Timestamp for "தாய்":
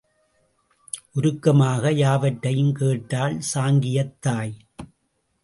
4.19-4.53